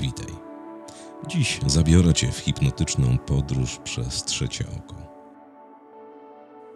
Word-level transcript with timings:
Witaj. 0.00 0.34
Dziś 1.28 1.60
zabiorę 1.66 2.14
Cię 2.14 2.32
w 2.32 2.38
hipnotyczną 2.38 3.18
podróż 3.18 3.78
przez 3.84 4.24
trzecie 4.24 4.64
oko. 4.76 4.94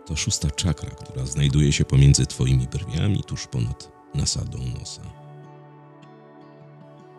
To 0.07 0.17
szósta 0.17 0.51
czakra, 0.51 0.91
która 0.91 1.27
znajduje 1.27 1.73
się 1.73 1.85
pomiędzy 1.85 2.27
Twoimi 2.27 2.67
brwiami, 2.67 3.23
tuż 3.25 3.47
ponad 3.47 3.93
nasadą 4.15 4.59
nosa. 4.79 5.03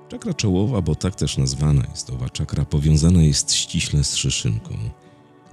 Czakra 0.10 0.34
czołowa, 0.34 0.82
bo 0.82 0.96
tak 0.96 1.16
też 1.16 1.38
nazwana 1.38 1.84
jest 1.92 2.10
owa 2.10 2.30
czakra, 2.30 2.66
powiązana 2.66 3.22
jest 3.22 3.54
ściśle 3.54 4.04
z 4.04 4.16
szyszynką, 4.16 4.78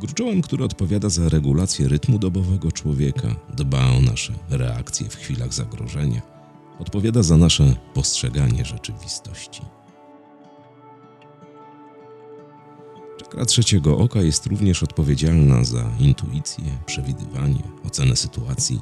gruczołem, 0.00 0.42
który 0.42 0.64
odpowiada 0.64 1.08
za 1.08 1.28
regulację 1.28 1.88
rytmu 1.88 2.18
dobowego 2.18 2.72
człowieka, 2.72 3.28
dba 3.56 3.90
o 3.90 4.00
nasze 4.00 4.32
reakcje 4.50 5.08
w 5.08 5.16
chwilach 5.16 5.54
zagrożenia, 5.54 6.22
odpowiada 6.78 7.22
za 7.22 7.36
nasze 7.36 7.76
postrzeganie 7.94 8.64
rzeczywistości. 8.64 9.62
Czakra 13.30 13.46
trzeciego 13.46 13.98
oka 13.98 14.22
jest 14.22 14.46
również 14.46 14.82
odpowiedzialna 14.82 15.64
za 15.64 15.90
intuicję, 16.00 16.64
przewidywanie, 16.86 17.62
ocenę 17.86 18.16
sytuacji, 18.16 18.80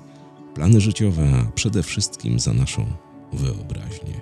plany 0.54 0.80
życiowe, 0.80 1.30
a 1.34 1.50
przede 1.52 1.82
wszystkim 1.82 2.40
za 2.40 2.52
naszą 2.52 2.86
wyobraźnię. 3.32 4.20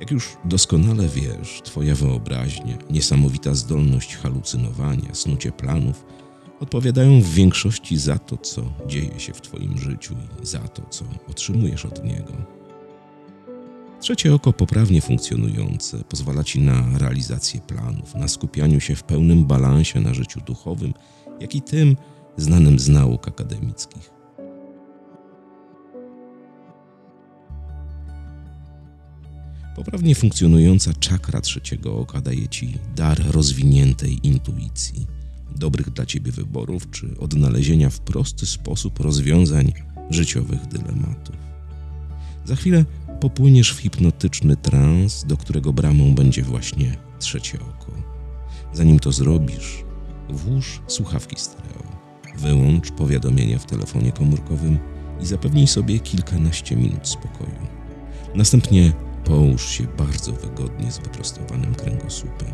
Jak 0.00 0.10
już 0.10 0.36
doskonale 0.44 1.08
wiesz, 1.08 1.60
Twoja 1.64 1.94
wyobraźnia, 1.94 2.78
niesamowita 2.90 3.54
zdolność 3.54 4.16
halucynowania, 4.16 5.14
snucie 5.14 5.52
planów 5.52 6.04
odpowiadają 6.60 7.20
w 7.20 7.28
większości 7.28 7.96
za 7.96 8.18
to, 8.18 8.36
co 8.36 8.62
dzieje 8.86 9.20
się 9.20 9.32
w 9.32 9.40
Twoim 9.40 9.78
życiu 9.78 10.14
i 10.42 10.46
za 10.46 10.60
to, 10.60 10.82
co 10.90 11.04
otrzymujesz 11.30 11.84
od 11.84 12.04
niego. 12.04 12.61
Trzecie 14.02 14.34
oko 14.34 14.52
poprawnie 14.52 15.00
funkcjonujące 15.00 16.04
pozwala 16.04 16.44
Ci 16.44 16.60
na 16.60 16.98
realizację 16.98 17.60
planów, 17.60 18.14
na 18.14 18.28
skupianiu 18.28 18.80
się 18.80 18.96
w 18.96 19.02
pełnym 19.02 19.44
balansie 19.44 20.00
na 20.00 20.14
życiu 20.14 20.40
duchowym, 20.46 20.94
jak 21.40 21.54
i 21.54 21.62
tym 21.62 21.96
znanym 22.36 22.78
z 22.78 22.88
nauk 22.88 23.28
akademickich. 23.28 24.10
Poprawnie 29.76 30.14
funkcjonująca 30.14 30.92
czakra 31.00 31.40
trzeciego 31.40 31.96
oka 31.96 32.20
daje 32.20 32.48
Ci 32.48 32.78
dar 32.96 33.32
rozwiniętej 33.32 34.18
intuicji, 34.22 35.06
dobrych 35.56 35.90
dla 35.90 36.06
Ciebie 36.06 36.32
wyborów 36.32 36.90
czy 36.90 37.18
odnalezienia 37.20 37.90
w 37.90 38.00
prosty 38.00 38.46
sposób 38.46 39.00
rozwiązań 39.00 39.72
życiowych 40.10 40.66
dylematów. 40.66 41.36
Za 42.44 42.56
chwilę 42.56 42.84
popłyniesz 43.22 43.74
w 43.74 43.78
hipnotyczny 43.78 44.56
trans, 44.56 45.24
do 45.24 45.36
którego 45.36 45.72
bramą 45.72 46.14
będzie 46.14 46.42
właśnie 46.42 46.96
trzecie 47.18 47.58
oko. 47.60 47.92
Zanim 48.72 48.98
to 48.98 49.12
zrobisz, 49.12 49.84
włóż 50.30 50.82
słuchawki 50.86 51.36
stereo, 51.38 51.82
wyłącz 52.36 52.90
powiadomienia 52.90 53.58
w 53.58 53.66
telefonie 53.66 54.12
komórkowym 54.12 54.78
i 55.20 55.26
zapewnij 55.26 55.66
sobie 55.66 55.98
kilkanaście 55.98 56.76
minut 56.76 57.08
spokoju. 57.08 57.66
Następnie 58.34 58.92
połóż 59.24 59.68
się 59.68 59.84
bardzo 59.84 60.32
wygodnie 60.32 60.92
z 60.92 60.98
wyprostowanym 60.98 61.74
kręgosłupem 61.74 62.52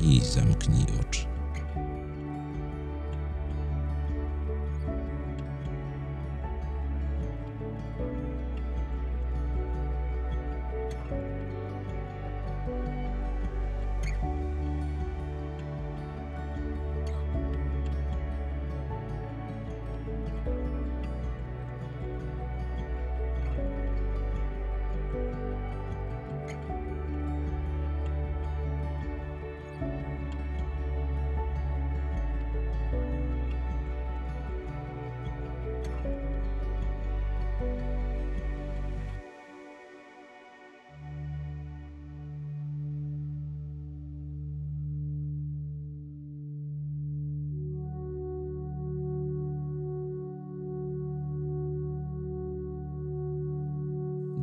i 0.00 0.20
zamknij 0.20 0.84
oczy. 1.00 1.37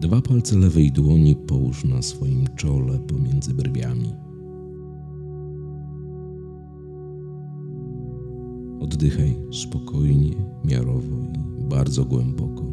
Dwa 0.06 0.22
palce 0.22 0.58
lewej 0.58 0.92
dłoni 0.92 1.36
połóż 1.36 1.86
na 1.86 2.02
swoim 2.02 2.46
czole 2.56 3.00
pomiędzy 3.00 3.54
brwiami. 3.54 4.14
Oddychaj 8.80 9.36
spokojnie, 9.52 10.36
miarowo 10.66 11.16
i 11.60 11.64
bardzo 11.70 12.06
głęboko, 12.06 12.64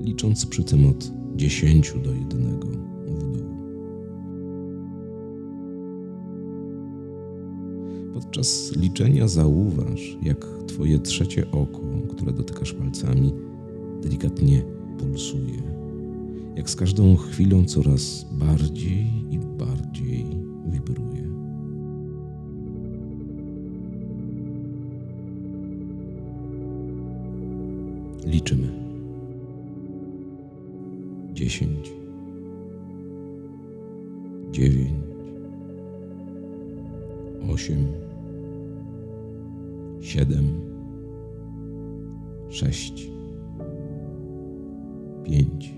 licząc 0.00 0.46
przy 0.46 0.64
tym 0.64 0.86
od 0.86 1.12
10 1.36 1.94
do 2.04 2.12
1 2.12 2.26
w 2.26 2.60
dół. 2.60 2.70
Podczas 8.14 8.72
liczenia 8.76 9.28
zauważ, 9.28 10.18
jak 10.22 10.46
Twoje 10.66 10.98
trzecie 10.98 11.50
oko, 11.50 11.80
które 12.10 12.32
dotykasz 12.32 12.72
palcami, 12.72 13.32
delikatnie 14.02 14.62
pulsuje 14.98 15.87
jak 16.58 16.70
z 16.70 16.76
każdą 16.76 17.16
chwilą 17.16 17.64
coraz 17.64 18.26
bardziej 18.32 19.06
i 19.30 19.38
bardziej 19.38 20.26
wibruje. 20.66 21.28
Liczymy. 28.26 28.68
Dziesięć, 31.32 31.92
dziewięć, 34.52 34.90
osiem, 37.52 37.86
siedem, 40.00 40.44
sześć, 42.48 43.10
pięć 45.24 45.77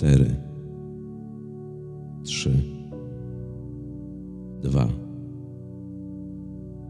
cztery, 0.00 0.36
trzy, 2.24 2.52
dwa, 4.62 4.88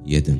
jeden. 0.06 0.38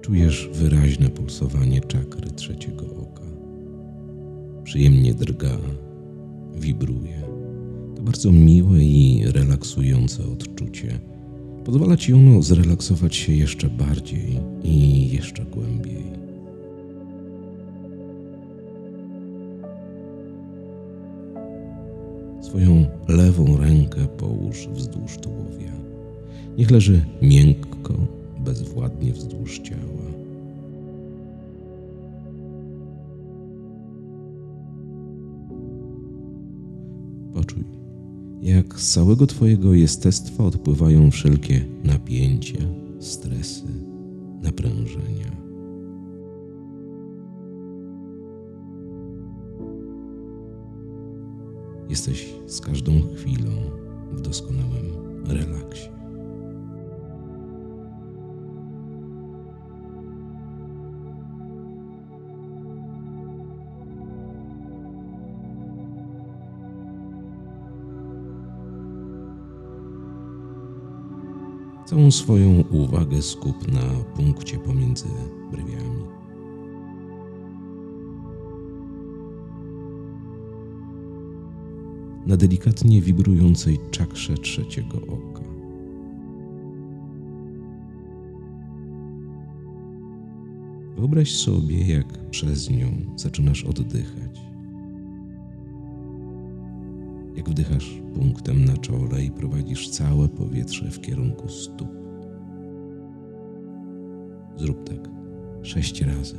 Czujesz 0.00 0.50
wyraźne 0.52 1.08
pulsowanie 1.08 1.80
czakry 1.80 2.30
trzeciego 2.30 2.86
oka. 2.86 3.22
Przyjemnie 4.64 5.14
drga 5.14 5.58
wibruje. 6.58 7.22
To 7.96 8.02
bardzo 8.02 8.32
miłe 8.32 8.84
i 8.84 9.22
relaksujące 9.26 10.22
odczucie. 10.26 10.98
Pozwala 11.64 11.96
ci 11.96 12.12
ono 12.12 12.42
zrelaksować 12.42 13.16
się 13.16 13.32
jeszcze 13.32 13.70
bardziej 13.70 14.40
i 14.64 15.08
jeszcze 15.10 15.44
głębiej. 15.44 16.04
Swoją 22.40 22.86
lewą 23.08 23.56
rękę 23.56 24.06
połóż 24.16 24.68
wzdłuż 24.68 25.16
tułowia. 25.16 25.72
Niech 26.58 26.70
leży 26.70 27.04
miękko, 27.22 27.94
bezwładnie 28.38 29.12
wzdłuż 29.12 29.58
ciała. 29.58 30.27
Jak 38.42 38.80
z 38.80 38.92
całego 38.92 39.26
Twojego 39.26 39.74
jestestwa 39.74 40.44
odpływają 40.44 41.10
wszelkie 41.10 41.64
napięcia, 41.84 42.58
stresy, 43.00 43.64
naprężenia. 44.42 45.38
Jesteś 51.88 52.34
z 52.46 52.60
każdą 52.60 52.92
chwilą 53.16 53.50
w 54.12 54.20
doskonałym 54.20 54.92
relaksie. 55.26 55.97
Całą 71.88 72.10
swoją 72.10 72.64
uwagę 72.70 73.22
skup 73.22 73.72
na 73.72 73.80
punkcie 74.16 74.58
pomiędzy 74.58 75.04
brwiami. 75.50 76.04
Na 82.26 82.36
delikatnie 82.36 83.02
wibrującej 83.02 83.78
czakrze 83.90 84.34
trzeciego 84.34 84.98
oka. 84.98 85.42
Wyobraź 90.96 91.36
sobie, 91.36 91.88
jak 91.88 92.30
przez 92.30 92.70
nią 92.70 92.86
zaczynasz 93.16 93.64
oddychać. 93.64 94.47
Wdychasz 97.48 98.00
punktem 98.14 98.64
na 98.64 98.76
czole 98.76 99.24
i 99.24 99.30
prowadzisz 99.30 99.88
całe 99.88 100.28
powietrze 100.28 100.90
w 100.90 101.00
kierunku 101.00 101.48
stóp. 101.48 101.88
Zrób 104.56 104.88
tak 104.88 105.10
sześć 105.62 106.02
razy. 106.02 106.38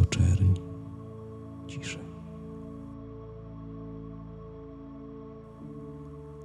Czerń, 0.00 0.54
cisza. 1.68 1.98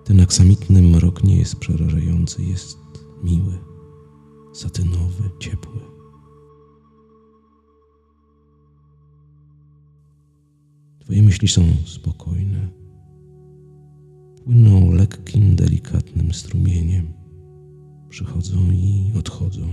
Ten 0.03 0.19
aksamitny 0.19 0.81
mrok 0.81 1.23
nie 1.23 1.37
jest 1.37 1.55
przerażający, 1.55 2.43
jest 2.43 2.77
miły, 3.23 3.57
satynowy, 4.53 5.29
ciepły. 5.39 5.79
Twoje 10.99 11.23
myśli 11.23 11.47
są 11.47 11.61
spokojne 11.85 12.69
płyną 14.47 14.91
lekkim, 14.91 15.55
delikatnym 15.55 16.33
strumieniem, 16.33 17.13
przychodzą 18.09 18.57
i 18.71 19.11
odchodzą. 19.19 19.67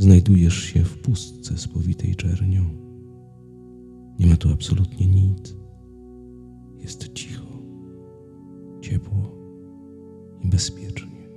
Znajdujesz 0.00 0.54
się 0.54 0.84
w 0.84 0.98
pustce 0.98 1.58
spowitej 1.58 2.14
czernią. 2.16 2.64
Nie 4.18 4.26
ma 4.26 4.36
tu 4.36 4.48
absolutnie 4.52 5.06
nic. 5.06 5.56
Jest 6.78 7.12
cicho, 7.12 7.46
ciepło 8.80 9.34
i 10.44 10.48
bezpiecznie. 10.48 11.28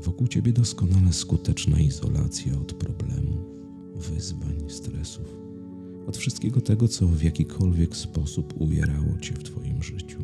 Wokół 0.00 0.28
ciebie 0.28 0.52
doskonale 0.52 1.12
skuteczna 1.12 1.80
izolacja 1.80 2.58
od 2.60 2.72
problemów 2.72 3.44
wyzwań, 3.94 4.54
stresów, 4.68 5.36
od 6.06 6.16
wszystkiego 6.16 6.60
tego, 6.60 6.88
co 6.88 7.06
w 7.06 7.22
jakikolwiek 7.22 7.96
sposób 7.96 8.54
uwierało 8.60 9.18
cię 9.20 9.34
w 9.34 9.42
Twoim 9.42 9.82
życiu. 9.82 10.18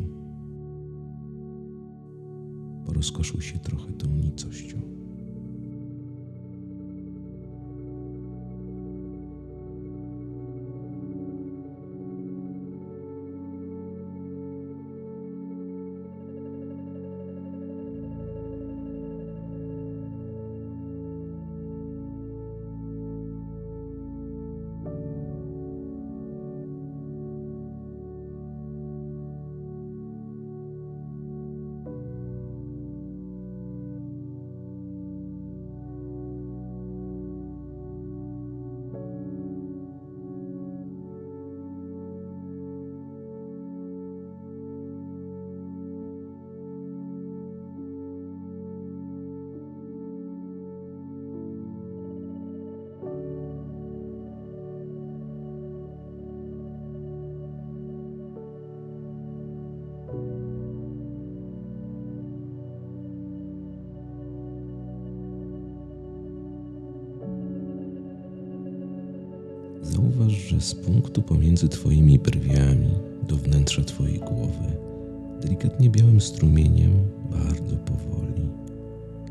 Porozkoszuj 2.86 3.42
się 3.42 3.58
trochę 3.58 3.92
tą 3.92 4.16
nicością. 4.16 4.93
Że 70.54 70.60
z 70.60 70.74
punktu 70.74 71.22
pomiędzy 71.22 71.68
Twoimi 71.68 72.18
brwiami 72.18 72.90
do 73.28 73.36
wnętrza 73.36 73.84
Twojej 73.84 74.18
głowy, 74.18 74.76
delikatnie 75.42 75.90
białym 75.90 76.20
strumieniem, 76.20 76.92
bardzo 77.30 77.76
powoli, 77.76 78.48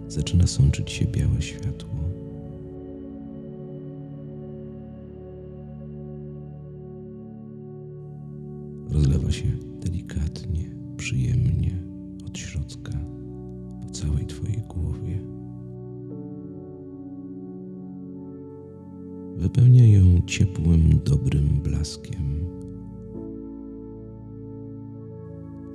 zaczyna 0.08 0.48
sączyć 0.48 0.92
się 0.92 1.06
białe 1.06 1.42
światło. 1.42 1.90
Rozlewa 8.92 9.32
się 9.32 9.48
delikatnie, 9.82 10.76
przyjemnie 10.98 11.84
od 12.28 12.38
środka 12.38 12.92
po 13.84 13.90
całej 13.90 14.26
Twojej 14.26 14.64
głowie. 14.68 15.20
Wypełnia 19.38 19.88
ją 19.88 20.22
ciepłym, 20.26 21.00
dobrym 21.06 21.48
blaskiem. 21.64 22.46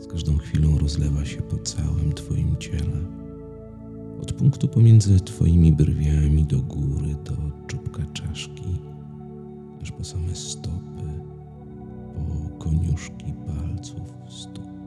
Z 0.00 0.07
każdą 0.07 0.38
chwilą 0.38 0.79
rozlewa 0.79 1.25
się 1.25 1.43
po 1.43 1.59
całym 1.59 2.12
Twoim 2.12 2.57
ciele. 2.57 3.07
Od 4.23 4.33
punktu 4.33 4.69
pomiędzy 4.69 5.21
Twoimi 5.21 5.73
brwiami 5.73 6.45
do 6.45 6.59
góry, 6.62 7.17
do 7.25 7.37
czubka 7.67 8.07
czaszki, 8.12 8.77
aż 9.83 9.93
po 9.93 10.05
same 10.05 10.35
stopy, 10.35 11.09
po 12.15 12.59
koniuszki 12.59 13.33
palców 13.47 14.12
stóp. 14.29 14.77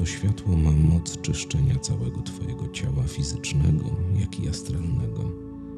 To 0.00 0.06
światło 0.06 0.56
ma 0.56 0.70
moc 0.70 1.20
czyszczenia 1.20 1.78
całego 1.78 2.22
Twojego 2.22 2.68
ciała 2.68 3.02
fizycznego, 3.02 3.84
jak 4.20 4.40
i 4.40 4.48
astralnego, 4.48 5.32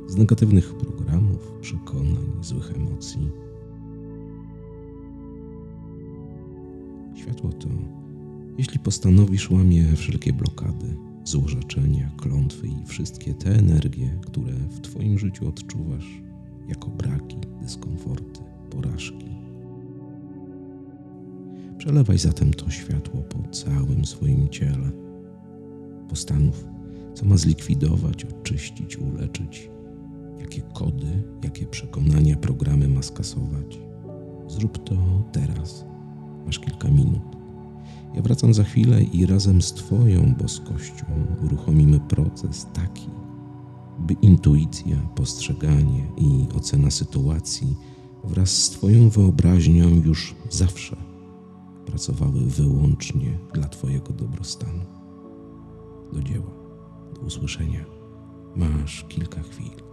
z 0.07 0.17
negatywnych 0.17 0.75
programów, 0.75 1.53
przekonań, 1.61 2.33
złych 2.41 2.73
emocji. 2.77 3.29
Światło 7.15 7.53
to, 7.53 7.69
jeśli 8.59 8.79
postanowisz, 8.79 9.51
łamie 9.51 9.97
wszelkie 9.97 10.33
blokady, 10.33 10.97
złorzeczenia, 11.25 12.11
klątwy 12.17 12.69
i 12.69 12.87
wszystkie 12.87 13.35
te 13.35 13.55
energie, 13.59 14.19
które 14.27 14.53
w 14.53 14.81
Twoim 14.81 15.19
życiu 15.19 15.49
odczuwasz 15.49 16.23
jako 16.69 16.89
braki, 16.89 17.37
dyskomforty, 17.63 18.41
porażki. 18.71 19.42
Przelewaj 21.83 22.19
zatem 22.19 22.55
to 22.55 22.71
światło 22.71 23.23
po 23.23 23.49
całym 23.49 24.05
swoim 24.05 24.49
ciele. 24.49 24.91
Postanów 26.09 26.65
co 27.15 27.27
ma 27.27 27.37
zlikwidować, 27.37 28.25
oczyścić, 28.25 28.99
uleczyć, 28.99 29.71
jakie 30.41 30.63
kody, 30.63 31.23
jakie 31.45 31.67
przekonania, 31.67 32.37
programy 32.37 32.89
ma 32.89 33.03
skasować. 33.03 33.79
Zrób 34.49 34.85
to 34.85 34.95
teraz. 35.33 35.85
Masz 36.47 36.59
kilka 36.59 36.89
minut. 36.89 37.37
Ja 38.15 38.23
wracam 38.23 38.55
za 38.55 38.65
chwilę 38.65 39.03
i 39.03 39.27
razem 39.27 39.63
z 39.63 39.73
Twoją 39.73 40.35
boskością 40.35 41.07
uruchomimy 41.45 42.01
proces 42.01 42.67
taki, 42.73 43.09
by 43.99 44.15
intuicja, 44.23 44.97
postrzeganie 44.97 46.07
i 46.19 46.57
ocena 46.57 46.91
sytuacji 46.91 47.77
wraz 48.25 48.51
z 48.51 48.71
Twoją 48.71 49.09
wyobraźnią 49.09 49.89
już 50.05 50.35
zawsze 50.51 51.12
pracowały 51.87 52.41
wyłącznie 52.41 53.39
dla 53.55 53.69
Twojego 53.69 54.13
dobrostanu. 54.13 54.85
Do 56.13 56.23
dzieła, 56.23 56.51
do 57.15 57.21
usłyszenia. 57.21 57.85
Masz 58.57 59.05
kilka 59.09 59.43
chwil. 59.43 59.92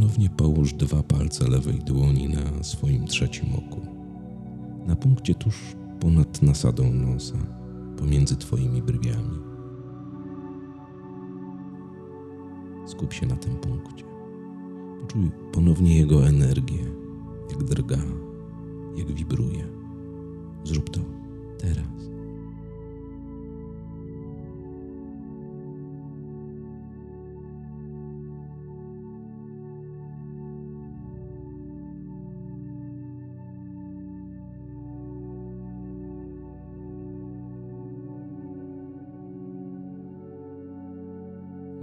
Ponownie 0.00 0.30
połóż 0.30 0.72
dwa 0.72 1.02
palce 1.02 1.48
lewej 1.48 1.78
dłoni 1.78 2.28
na 2.28 2.62
swoim 2.62 3.06
trzecim 3.06 3.48
oku, 3.54 3.80
na 4.86 4.96
punkcie 4.96 5.34
tuż 5.34 5.76
ponad 6.00 6.42
nasadą 6.42 6.92
nosa, 6.92 7.38
pomiędzy 7.98 8.36
Twoimi 8.36 8.82
brwiami. 8.82 9.38
Skup 12.86 13.12
się 13.12 13.26
na 13.26 13.36
tym 13.36 13.56
punkcie. 13.56 14.04
Poczuj 15.00 15.30
ponownie 15.52 15.98
jego 15.98 16.26
energię, 16.26 16.84
jak 17.50 17.64
drga, 17.64 18.02
jak 18.96 19.12
wibruje. 19.12 19.79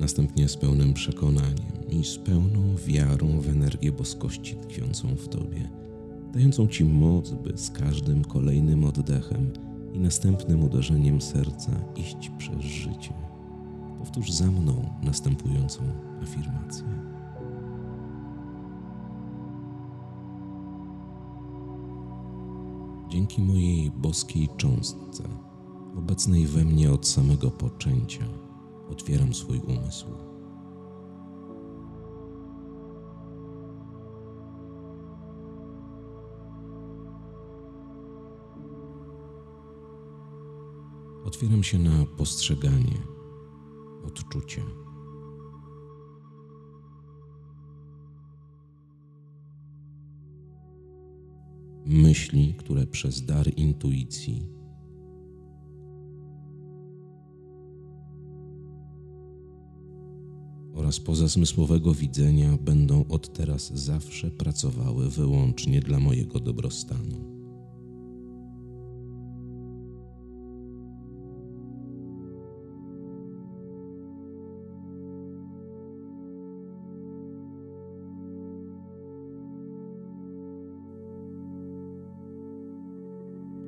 Następnie 0.07 0.47
z 0.47 0.57
pełnym 0.57 0.93
przekonaniem 0.93 1.89
i 1.89 2.03
z 2.05 2.17
pełną 2.17 2.75
wiarą 2.85 3.41
w 3.41 3.49
energię 3.49 3.91
boskości 3.91 4.55
tkwiącą 4.55 5.07
w 5.15 5.27
Tobie, 5.27 5.69
dającą 6.33 6.67
Ci 6.67 6.85
moc, 6.85 7.31
by 7.31 7.57
z 7.57 7.71
każdym 7.71 8.23
kolejnym 8.25 8.83
oddechem 8.83 9.51
i 9.93 9.99
następnym 9.99 10.63
uderzeniem 10.63 11.21
serca 11.21 11.71
iść 11.95 12.31
przez 12.37 12.61
życie. 12.61 13.13
Powtórz 13.99 14.31
za 14.31 14.51
mną 14.51 14.89
następującą 15.03 15.81
afirmację. 16.23 16.87
Dzięki 23.09 23.41
mojej 23.41 23.91
boskiej 23.91 24.49
cząstce, 24.57 25.23
obecnej 25.97 26.45
we 26.45 26.65
mnie 26.65 26.91
od 26.91 27.07
samego 27.07 27.51
poczęcia, 27.51 28.25
otwieram 28.91 29.33
swój 29.33 29.59
umysł. 29.59 30.07
Otwieram 41.25 41.63
się 41.63 41.79
na 41.79 42.05
postrzeganie, 42.17 42.97
odczucie. 44.05 44.61
Myśli, 51.85 52.55
które 52.59 52.87
przez 52.87 53.25
dar 53.25 53.47
intuicji 53.55 54.56
oraz 60.87 60.99
pozasmysłowego 60.99 61.93
widzenia 61.93 62.57
będą 62.61 63.05
od 63.09 63.33
teraz 63.33 63.71
zawsze 63.73 64.31
pracowały 64.31 65.09
wyłącznie 65.09 65.81
dla 65.81 65.99
mojego 65.99 66.39
dobrostanu. 66.39 67.37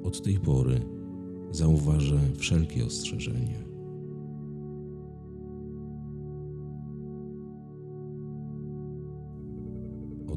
Od 0.03 0.21
tej 0.23 0.39
pory 0.39 0.81
zauważę 1.51 2.19
wszelkie 2.37 2.85
ostrzeżenia. 2.85 3.68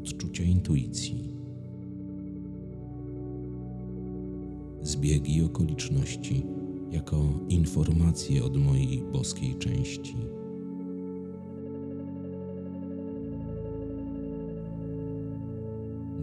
Odczucia 0.03 0.43
intuicji, 0.43 1.33
zbiegi 4.81 5.43
okoliczności 5.43 6.45
jako 6.91 7.17
informacje 7.49 8.43
od 8.43 8.57
mojej 8.57 9.03
boskiej 9.11 9.55
części. 9.55 10.15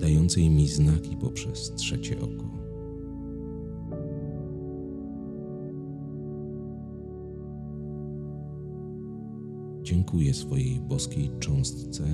Dającej 0.01 0.51
mi 0.51 0.69
znaki 0.69 1.17
poprzez 1.17 1.75
trzecie 1.75 2.21
oko. 2.21 2.51
Dziękuję 9.83 10.35
swojej 10.35 10.81
boskiej 10.81 11.31
cząstce 11.39 12.05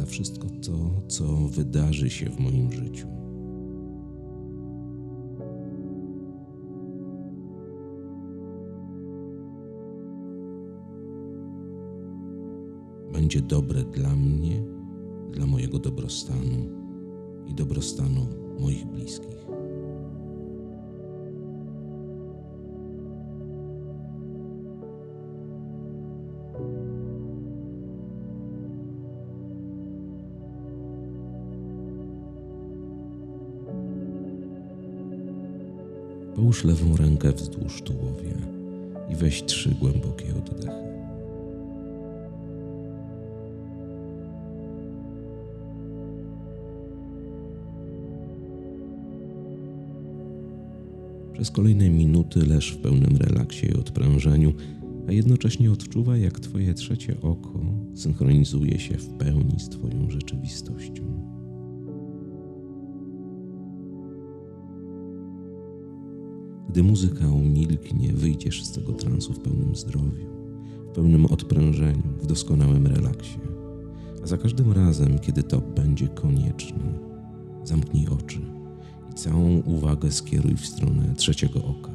za 0.00 0.06
wszystko 0.06 0.48
to, 0.66 1.02
co 1.08 1.24
wydarzy 1.26 2.10
się 2.10 2.30
w 2.30 2.40
moim 2.40 2.72
życiu. 2.72 3.06
Będzie 13.12 13.40
dobre 13.40 13.82
dla 13.82 14.16
mnie, 14.16 14.62
dla 15.32 15.46
mojego 15.46 15.78
dobrostanu 15.78 16.68
i 17.46 17.54
dobrostanu 17.54 18.26
moich 18.60 18.86
bliskich. 18.86 19.59
Połóż 36.36 36.64
lewą 36.64 36.96
rękę 36.96 37.32
wzdłuż 37.32 37.82
tułowia 37.82 38.36
i 39.08 39.16
weź 39.16 39.42
trzy 39.42 39.74
głębokie 39.80 40.24
oddechy. 40.38 40.90
Przez 51.32 51.50
kolejne 51.50 51.90
minuty 51.90 52.46
leż 52.46 52.72
w 52.72 52.78
pełnym 52.78 53.16
relaksie 53.16 53.66
i 53.66 53.74
odprężeniu, 53.74 54.52
a 55.08 55.12
jednocześnie 55.12 55.72
odczuwaj, 55.72 56.22
jak 56.22 56.40
Twoje 56.40 56.74
trzecie 56.74 57.20
oko 57.22 57.60
synchronizuje 57.94 58.78
się 58.78 58.98
w 58.98 59.08
pełni 59.08 59.60
z 59.60 59.68
Twoją 59.68 60.10
rzeczywistością. 60.10 61.29
Gdy 66.70 66.82
muzyka 66.82 67.28
umilknie, 67.28 68.12
wyjdziesz 68.12 68.64
z 68.64 68.72
tego 68.72 68.92
transu 68.92 69.32
w 69.32 69.40
pełnym 69.40 69.76
zdrowiu, 69.76 70.26
w 70.90 70.94
pełnym 70.94 71.26
odprężeniu, 71.26 72.02
w 72.22 72.26
doskonałym 72.26 72.86
relaksie. 72.86 73.38
A 74.24 74.26
za 74.26 74.38
każdym 74.38 74.72
razem, 74.72 75.18
kiedy 75.18 75.42
to 75.42 75.60
będzie 75.60 76.08
konieczne, 76.08 76.98
zamknij 77.64 78.06
oczy 78.08 78.40
i 79.10 79.14
całą 79.14 79.58
uwagę 79.58 80.12
skieruj 80.12 80.56
w 80.56 80.66
stronę 80.66 81.14
trzeciego 81.16 81.64
oka. 81.64 81.92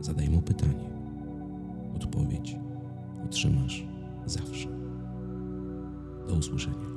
Zadaj 0.00 0.30
mu 0.30 0.42
pytanie. 0.42 0.90
Odpowiedź 1.96 2.56
otrzymasz 3.24 3.86
zawsze. 4.26 4.68
Do 6.28 6.34
usłyszenia. 6.34 6.93